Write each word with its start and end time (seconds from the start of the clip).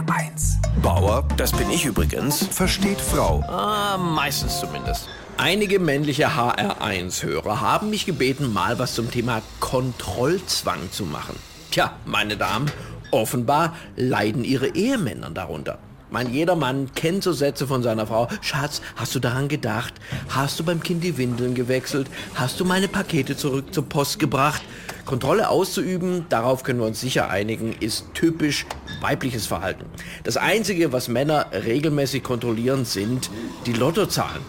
HR1. 0.00 0.56
Bauer, 0.82 1.24
das 1.36 1.52
bin 1.52 1.70
ich 1.70 1.84
übrigens, 1.84 2.46
versteht 2.46 3.00
Frau. 3.00 3.42
Ah, 3.48 3.98
meistens 3.98 4.60
zumindest. 4.60 5.08
Einige 5.36 5.78
männliche 5.78 6.28
HR1-Hörer 6.28 7.60
haben 7.60 7.90
mich 7.90 8.06
gebeten, 8.06 8.52
mal 8.52 8.78
was 8.78 8.94
zum 8.94 9.10
Thema 9.10 9.42
Kontrollzwang 9.58 10.90
zu 10.90 11.04
machen. 11.04 11.36
Tja, 11.70 11.92
meine 12.06 12.36
Damen, 12.36 12.70
offenbar 13.10 13.74
leiden 13.96 14.44
ihre 14.44 14.74
Ehemänner 14.74 15.30
darunter. 15.30 15.78
Mein 16.10 16.32
jeder 16.32 16.56
Mann 16.56 16.90
kennt 16.94 17.22
so 17.22 17.32
Sätze 17.32 17.68
von 17.68 17.84
seiner 17.84 18.06
Frau. 18.06 18.26
Schatz, 18.40 18.82
hast 18.96 19.14
du 19.14 19.20
daran 19.20 19.46
gedacht? 19.46 19.94
Hast 20.28 20.58
du 20.58 20.64
beim 20.64 20.82
Kind 20.82 21.04
die 21.04 21.16
Windeln 21.16 21.54
gewechselt? 21.54 22.08
Hast 22.34 22.58
du 22.58 22.64
meine 22.64 22.88
Pakete 22.88 23.36
zurück 23.36 23.72
zur 23.72 23.88
Post 23.88 24.18
gebracht? 24.18 24.60
Kontrolle 25.04 25.48
auszuüben, 25.48 26.26
darauf 26.28 26.64
können 26.64 26.80
wir 26.80 26.86
uns 26.86 27.00
sicher 27.00 27.30
einigen, 27.30 27.74
ist 27.78 28.06
typisch 28.14 28.66
weibliches 29.00 29.46
Verhalten. 29.46 29.84
Das 30.24 30.36
Einzige, 30.36 30.92
was 30.92 31.06
Männer 31.06 31.46
regelmäßig 31.52 32.24
kontrollieren, 32.24 32.84
sind 32.84 33.30
die 33.66 33.72
Lottozahlen. 33.72 34.42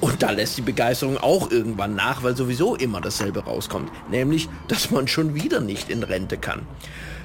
Und 0.00 0.22
da 0.22 0.30
lässt 0.30 0.56
die 0.56 0.62
Begeisterung 0.62 1.18
auch 1.18 1.50
irgendwann 1.50 1.94
nach, 1.94 2.22
weil 2.22 2.36
sowieso 2.36 2.76
immer 2.76 3.00
dasselbe 3.00 3.44
rauskommt. 3.44 3.90
Nämlich, 4.10 4.48
dass 4.68 4.90
man 4.90 5.08
schon 5.08 5.34
wieder 5.34 5.60
nicht 5.60 5.90
in 5.90 6.02
Rente 6.02 6.38
kann. 6.38 6.62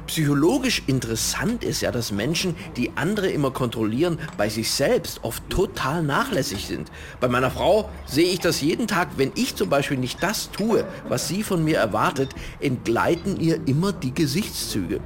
Psychologisch 0.08 0.84
interessant 0.88 1.64
ist 1.64 1.82
ja, 1.82 1.92
dass 1.92 2.12
Menschen, 2.12 2.56
die 2.76 2.92
andere 2.96 3.30
immer 3.30 3.52
kontrollieren, 3.52 4.20
bei 4.38 4.50
sich 4.50 4.70
selbst 4.72 5.24
oft 5.24 5.50
total 5.50 6.04
nachlässig 6.04 6.68
sind. 6.68 6.92
Bei 7.22 7.30
meiner 7.30 7.50
Frau 7.50 7.90
sehe 8.06 8.28
ich 8.28 8.40
das 8.40 8.62
jeden 8.62 8.88
Tag, 8.88 9.10
wenn 9.18 9.32
ich 9.36 9.56
zum 9.56 9.70
Beispiel 9.70 9.98
nicht 9.98 10.22
das 10.22 10.52
tue, 10.52 10.86
was 11.08 11.30
sie 11.30 11.42
von 11.42 11.64
mir 11.64 11.78
erwartet, 11.78 12.30
entgleiten 12.60 13.40
ihr 13.40 13.60
immer 13.66 13.94
die 13.94 14.14
Gesichtszüge. 14.14 15.00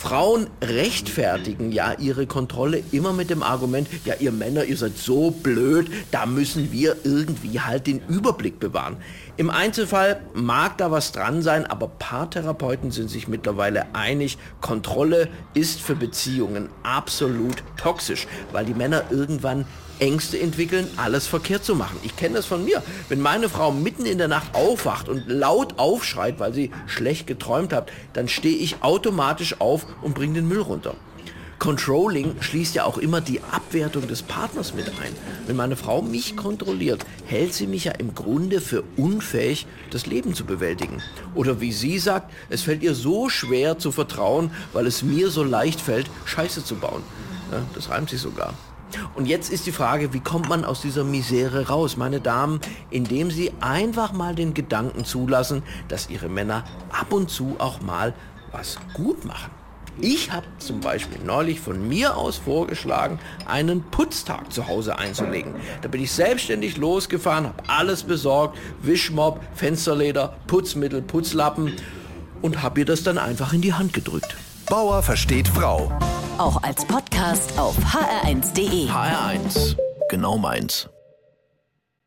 Frauen 0.00 0.46
rechtfertigen 0.62 1.72
ja 1.72 1.92
ihre 1.92 2.26
Kontrolle 2.26 2.82
immer 2.90 3.12
mit 3.12 3.28
dem 3.28 3.42
Argument, 3.42 3.86
ja 4.06 4.14
ihr 4.18 4.32
Männer, 4.32 4.64
ihr 4.64 4.78
seid 4.78 4.96
so 4.96 5.30
blöd, 5.30 5.90
da 6.10 6.24
müssen 6.24 6.72
wir 6.72 6.96
irgendwie 7.04 7.60
halt 7.60 7.86
den 7.86 8.00
Überblick 8.08 8.58
bewahren. 8.58 8.96
Im 9.36 9.50
Einzelfall 9.50 10.22
mag 10.32 10.78
da 10.78 10.90
was 10.90 11.12
dran 11.12 11.42
sein, 11.42 11.66
aber 11.66 11.86
Paartherapeuten 11.86 12.92
sind 12.92 13.10
sich 13.10 13.28
mittlerweile 13.28 13.94
einig, 13.94 14.38
Kontrolle 14.62 15.28
ist 15.52 15.82
für 15.82 15.96
Beziehungen 15.96 16.70
absolut 16.82 17.62
toxisch, 17.76 18.26
weil 18.52 18.64
die 18.64 18.72
Männer 18.74 19.04
irgendwann 19.10 19.66
Ängste 20.00 20.40
entwickeln, 20.40 20.88
alles 20.96 21.26
verkehrt 21.26 21.64
zu 21.64 21.74
machen. 21.74 21.98
Ich 22.02 22.16
kenne 22.16 22.36
das 22.36 22.46
von 22.46 22.64
mir. 22.64 22.82
Wenn 23.08 23.20
meine 23.20 23.48
Frau 23.48 23.70
mitten 23.70 24.06
in 24.06 24.18
der 24.18 24.28
Nacht 24.28 24.54
aufwacht 24.54 25.08
und 25.08 25.28
laut 25.28 25.78
aufschreit, 25.78 26.40
weil 26.40 26.52
sie 26.52 26.70
schlecht 26.86 27.26
geträumt 27.26 27.72
hat, 27.72 27.90
dann 28.12 28.28
stehe 28.28 28.56
ich 28.56 28.82
automatisch 28.82 29.60
auf 29.60 29.86
und 30.02 30.14
bringe 30.14 30.34
den 30.34 30.48
Müll 30.48 30.60
runter. 30.60 30.94
Controlling 31.60 32.40
schließt 32.40 32.74
ja 32.74 32.84
auch 32.84 32.96
immer 32.96 33.20
die 33.20 33.42
Abwertung 33.42 34.08
des 34.08 34.22
Partners 34.22 34.72
mit 34.72 34.88
ein. 34.88 35.14
Wenn 35.46 35.56
meine 35.56 35.76
Frau 35.76 36.00
mich 36.00 36.34
kontrolliert, 36.34 37.04
hält 37.26 37.52
sie 37.52 37.66
mich 37.66 37.84
ja 37.84 37.92
im 37.92 38.14
Grunde 38.14 38.62
für 38.62 38.82
unfähig, 38.96 39.66
das 39.90 40.06
Leben 40.06 40.34
zu 40.34 40.46
bewältigen. 40.46 41.02
Oder 41.34 41.60
wie 41.60 41.72
sie 41.72 41.98
sagt, 41.98 42.32
es 42.48 42.62
fällt 42.62 42.82
ihr 42.82 42.94
so 42.94 43.28
schwer 43.28 43.78
zu 43.78 43.92
vertrauen, 43.92 44.50
weil 44.72 44.86
es 44.86 45.02
mir 45.02 45.28
so 45.28 45.44
leicht 45.44 45.82
fällt, 45.82 46.10
Scheiße 46.24 46.64
zu 46.64 46.76
bauen. 46.76 47.02
Ja, 47.52 47.60
das 47.74 47.90
reimt 47.90 48.08
sich 48.08 48.20
sogar. 48.20 48.54
Und 49.14 49.26
jetzt 49.26 49.50
ist 49.50 49.66
die 49.66 49.72
Frage, 49.72 50.12
wie 50.12 50.20
kommt 50.20 50.48
man 50.48 50.64
aus 50.64 50.80
dieser 50.80 51.04
Misere 51.04 51.68
raus, 51.68 51.96
meine 51.96 52.20
Damen, 52.20 52.60
indem 52.90 53.30
Sie 53.30 53.52
einfach 53.60 54.12
mal 54.12 54.34
den 54.34 54.54
Gedanken 54.54 55.04
zulassen, 55.04 55.62
dass 55.88 56.10
Ihre 56.10 56.28
Männer 56.28 56.64
ab 56.90 57.12
und 57.12 57.30
zu 57.30 57.56
auch 57.58 57.80
mal 57.80 58.14
was 58.52 58.78
gut 58.94 59.24
machen. 59.24 59.50
Ich 60.02 60.32
habe 60.32 60.46
zum 60.58 60.80
Beispiel 60.80 61.20
neulich 61.22 61.60
von 61.60 61.86
mir 61.86 62.16
aus 62.16 62.38
vorgeschlagen, 62.38 63.18
einen 63.46 63.82
Putztag 63.82 64.50
zu 64.50 64.66
Hause 64.66 64.98
einzulegen. 64.98 65.54
Da 65.82 65.88
bin 65.88 66.02
ich 66.02 66.12
selbstständig 66.12 66.78
losgefahren, 66.78 67.46
habe 67.46 67.62
alles 67.68 68.04
besorgt, 68.04 68.56
Wischmopp, 68.82 69.40
Fensterleder, 69.54 70.36
Putzmittel, 70.46 71.02
Putzlappen 71.02 71.74
und 72.40 72.62
habe 72.62 72.80
ihr 72.80 72.86
das 72.86 73.02
dann 73.02 73.18
einfach 73.18 73.52
in 73.52 73.60
die 73.60 73.74
Hand 73.74 73.92
gedrückt. 73.92 74.36
Bauer 74.70 75.02
versteht 75.02 75.48
Frau. 75.48 75.90
Auch 76.38 76.62
als 76.62 76.84
Podcast 76.84 77.58
auf 77.58 77.76
hr1.de. 77.76 78.88
HR1, 78.88 79.76
genau 80.08 80.38
meins. 80.38 80.88